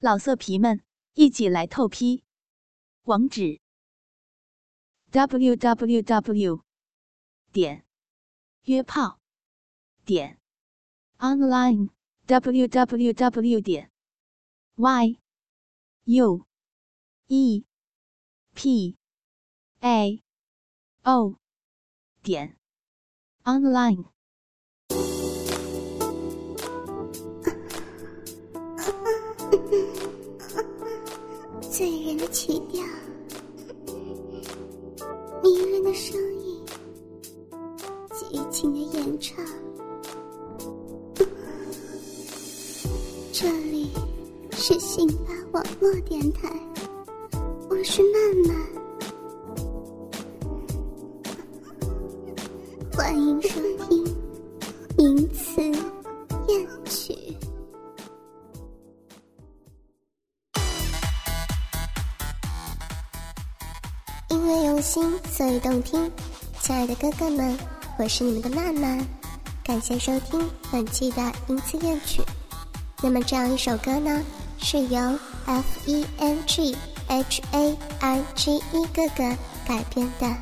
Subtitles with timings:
[0.00, 0.80] 老色皮们，
[1.14, 2.22] 一起来透批！
[3.02, 3.60] 网址
[5.10, 6.62] ：w w w
[7.50, 7.84] 点
[8.62, 9.18] 约炮
[10.04, 10.38] 点
[11.18, 11.88] online
[12.26, 13.90] w w w 点
[14.76, 15.18] y
[16.04, 16.46] u
[17.26, 17.64] e
[18.54, 18.96] p
[19.80, 20.22] a
[21.02, 21.40] o
[22.22, 22.56] 点
[23.42, 24.04] online。
[31.70, 32.82] 醉人的曲调，
[35.42, 36.64] 迷人的声音，
[38.10, 39.44] 激情的演唱。
[43.32, 43.90] 这里
[44.52, 46.50] 是信巴网络电台，
[47.68, 48.56] 我是曼曼，
[52.96, 54.04] 欢迎收听
[54.96, 55.60] 《名词
[56.48, 57.12] 艳曲》。
[64.98, 66.10] 心，所以动听。
[66.60, 67.56] 亲爱的哥哥们，
[67.98, 68.98] 我是你们的曼曼，
[69.62, 72.20] 感谢收听本期的音次乐曲。
[73.00, 74.24] 那么这样一首歌呢，
[74.60, 76.76] 是由 F E N G
[77.06, 80.26] H A I G E 哥哥改编的《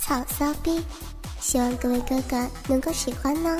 [0.00, 0.78] 草骚逼》，
[1.40, 3.58] 希望各位哥哥能够喜欢呢。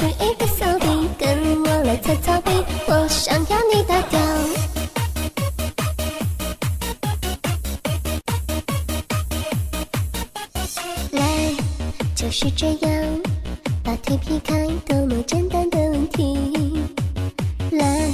[0.00, 0.86] 是一个骚逼。
[1.18, 2.50] 跟我来草草逼，
[2.86, 4.18] 我想要你大屌。
[11.10, 11.54] 来，
[12.14, 13.20] 就是这样，
[13.84, 16.80] 把腿劈开，多么简单的问题。
[17.72, 18.10] 来，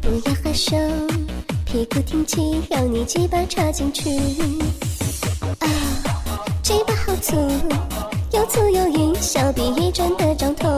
[0.00, 0.76] 不要害羞，
[1.64, 4.10] 屁股挺起，让你鸡巴插进去。
[5.60, 5.68] 啊，
[6.64, 7.36] 鸡巴好粗。
[8.32, 10.70] 又粗又硬，小臂一转的胀痛。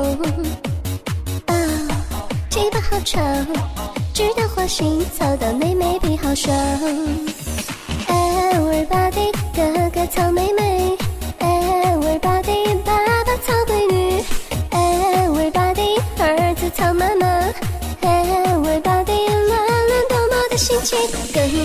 [1.47, 1.55] 啊，
[2.51, 3.23] 鸡巴好长，
[4.13, 6.53] 直到花心，操到妹妹比好爽。
[8.09, 10.64] Everybody，哥哥操妹妹。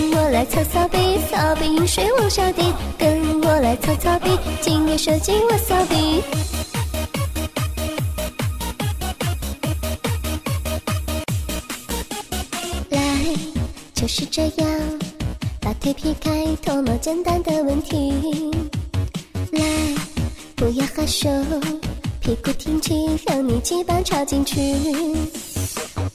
[0.00, 4.30] 跟我来操操逼，操逼饮水往下滴，跟我来操操逼，
[4.62, 6.22] 今夜射进我骚逼。
[12.88, 12.98] 来，
[13.92, 14.80] 就是这样，
[15.60, 18.50] 把腿劈开，多么简单的问题。
[19.52, 19.62] 来，
[20.56, 21.28] 不要害羞，
[22.22, 22.94] 屁股挺起，
[23.26, 24.58] 让你鸡巴插进去。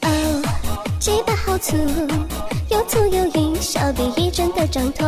[0.02, 0.42] 哦，
[1.00, 1.78] 鸡巴好粗，
[2.70, 5.08] 又粗又硬，小臂一阵的胀痛。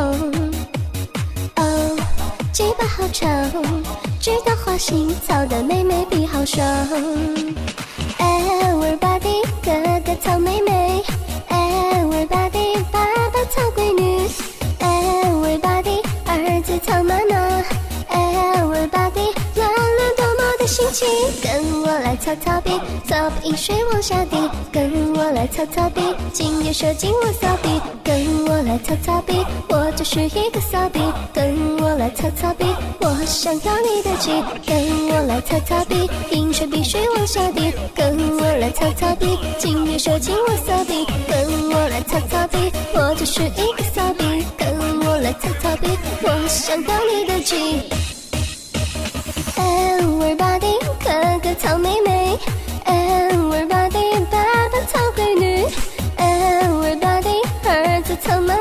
[1.58, 1.96] 哦，
[2.52, 3.30] 鸡巴好长，
[4.20, 6.66] 直到花心，操的妹妹比好爽。
[22.00, 22.72] 来操操逼，
[23.06, 24.38] 骚逼饮水往下滴，
[24.72, 31.00] 跟我来擦擦鼻，今夜射进我骚逼，跟我来擦擦鼻，我就是一个骚逼，
[31.34, 32.66] 跟我来擦擦鼻，
[33.00, 34.32] 我想要你的鸡，
[34.66, 44.68] 跟我来擦擦鼻，饮水比水往下滴，跟我来擦擦鼻，今夜射进我骚逼，跟我来擦擦鼻，我就是一个骚逼，跟
[45.06, 45.88] 我来擦擦鼻，
[46.22, 48.17] 我想要你的鸡。
[49.58, 52.38] Everybody，哥哥操妹妹
[52.86, 54.38] ；Everybody，爸
[54.70, 55.66] 爸操闺女
[56.18, 58.57] ；Everybody，儿子操妈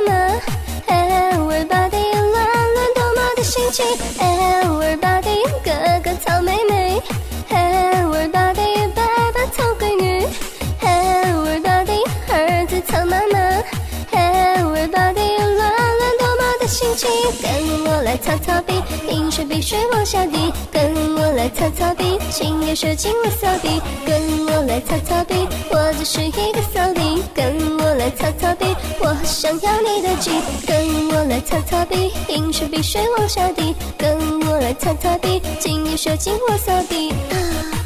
[16.96, 17.08] 么的心情，
[17.42, 30.30] 跟我来操操逼，饮水比水往下滴，跟我来操操逼，今夜射进我骚逼，跟我来擦擦鼻，我就是一个骚逼，跟我来擦擦鼻，我想要你的鸡，
[30.66, 34.16] 跟我来操操逼，饮水比水往下滴，跟
[34.46, 37.85] 我来操操逼，今夜射进我骚逼啊。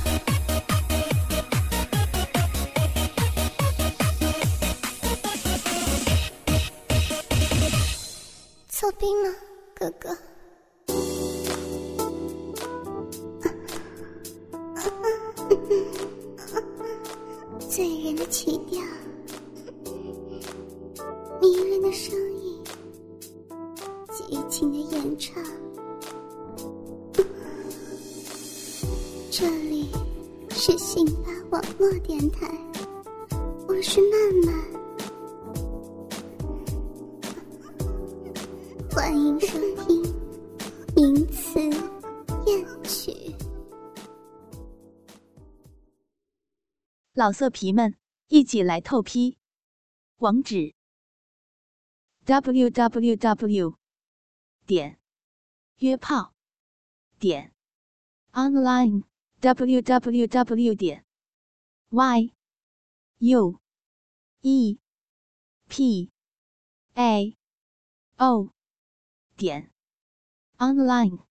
[8.80, 9.28] 操逼吗，
[9.74, 10.16] 哥哥？
[17.68, 18.80] 醉人的曲调，
[21.42, 22.58] 迷人的声音，
[24.10, 25.44] 激情的演唱。
[29.30, 29.90] 这里
[30.48, 32.50] 是信巴网络电台，
[33.68, 34.54] 我是曼曼，
[39.02, 39.46] 欢迎收
[39.86, 40.02] 听
[40.94, 43.10] 《名词艳曲》。
[47.14, 47.96] 老色皮们，
[48.28, 49.38] 一起来透批！
[50.18, 50.74] 网址
[52.26, 53.78] ：w w w
[54.66, 55.00] 点
[55.78, 56.34] 约炮
[57.18, 57.54] 点
[58.32, 59.04] online
[59.40, 61.06] w w w 点
[61.88, 62.34] y
[63.20, 63.60] u
[64.42, 64.78] e
[65.68, 66.10] p
[66.92, 67.38] a
[68.18, 68.52] o
[69.40, 69.70] 点
[70.58, 71.29] online。